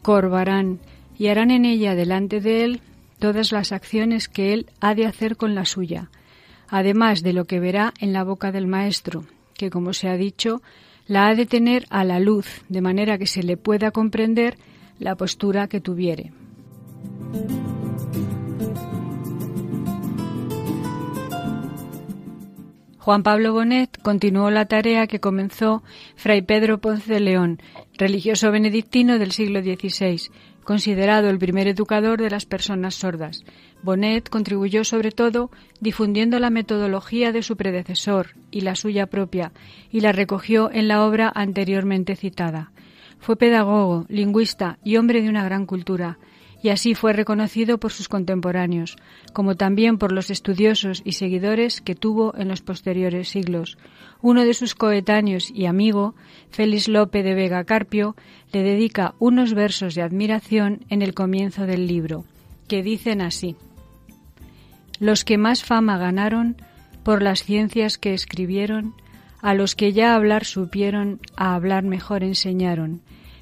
[0.01, 0.79] corvarán
[1.17, 2.81] y harán en ella delante de él
[3.19, 6.09] todas las acciones que él ha de hacer con la suya,
[6.67, 9.23] además de lo que verá en la boca del maestro,
[9.57, 10.61] que, como se ha dicho,
[11.07, 14.57] la ha de tener a la luz, de manera que se le pueda comprender
[14.99, 16.31] la postura que tuviere.
[23.05, 25.83] Juan Pablo Bonet continuó la tarea que comenzó
[26.15, 27.61] Fray Pedro Ponce de León,
[27.99, 30.31] religioso benedictino del siglo XVI,
[30.63, 33.43] considerado el primer educador de las personas sordas.
[33.85, 39.51] Bonet contribuyó sobre todo difundiendo la metodología de su predecesor y la suya propia,
[39.91, 42.71] y la recogió en la obra anteriormente citada.
[43.19, 46.17] Fue pedagogo, lingüista y hombre de una gran cultura,
[46.63, 48.95] y así fue reconocido por sus contemporáneos,
[49.33, 53.77] como también por los estudiosos y seguidores que tuvo en los posteriores siglos.
[54.19, 56.15] Uno de sus coetáneos y amigo,
[56.49, 58.15] Félix Lope de Vega Carpio,
[58.51, 62.25] le dedica unos versos de admiración en el comienzo del libro,
[62.67, 63.55] que dicen así
[64.99, 66.55] Los que más fama ganaron
[67.03, 68.95] por las ciencias que escribieron,
[69.41, 73.01] a los que ya hablar supieron, a hablar mejor enseñaron,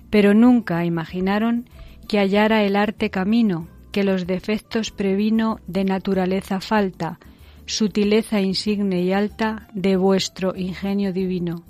[0.09, 1.69] pero nunca imaginaron
[2.07, 7.19] que hallara el arte camino, que los defectos previno de naturaleza falta,
[7.65, 11.63] sutileza insigne y alta de vuestro ingenio divino.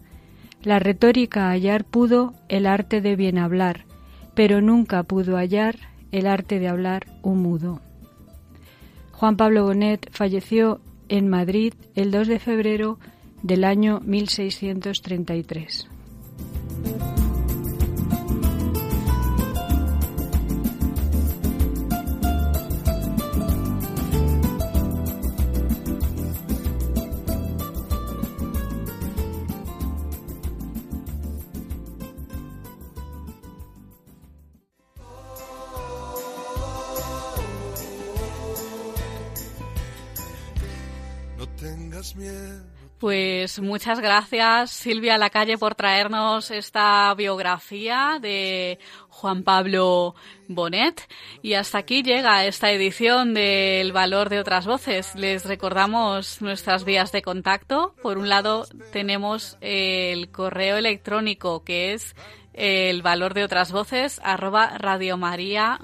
[0.64, 3.86] La retórica hallar pudo el arte de bien hablar,
[4.34, 5.76] pero nunca pudo hallar
[6.12, 7.82] El arte de hablar un mudo.
[9.14, 13.00] Juan Pablo Bonet falleció en Madrid el 2 de febrero
[13.42, 15.88] del año 1633.
[43.04, 48.80] Pues muchas gracias Silvia Lacalle por traernos esta biografía de
[49.10, 50.16] Juan Pablo
[50.48, 51.02] Bonet.
[51.42, 55.16] Y hasta aquí llega esta edición del Valor de otras Voces.
[55.16, 57.94] Les recordamos nuestras vías de contacto.
[58.02, 62.16] Por un lado tenemos el correo electrónico que es
[62.54, 65.82] el valor de otras voces arroba radiomaria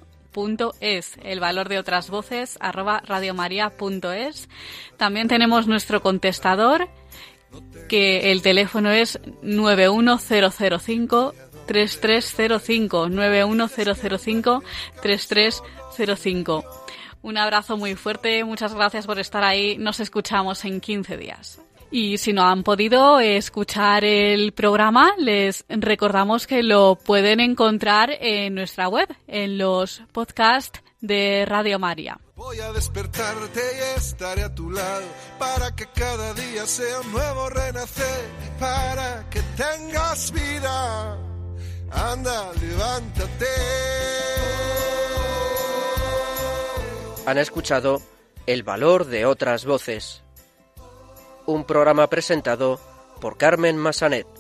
[0.80, 4.48] es el valor de otras voces arroba radiomaria.es.
[4.98, 6.88] También tenemos nuestro contestador
[7.88, 11.34] que el teléfono es 91005
[11.66, 14.64] 3305 91005
[15.02, 16.64] 3305.
[17.22, 19.78] Un abrazo muy fuerte, muchas gracias por estar ahí.
[19.78, 21.60] Nos escuchamos en 15 días.
[21.92, 28.54] Y si no han podido escuchar el programa, les recordamos que lo pueden encontrar en
[28.54, 32.20] nuestra web, en los podcasts de Radio María.
[32.36, 35.08] Voy a despertarte y estaré a tu lado
[35.40, 38.30] para que cada día sea un nuevo renacer,
[38.60, 41.18] para que tengas vida.
[41.92, 43.46] Anda, levántate.
[47.26, 48.02] Han escuchado
[48.46, 50.24] El valor de otras voces
[51.52, 52.80] un programa presentado
[53.20, 54.39] por Carmen Massanet.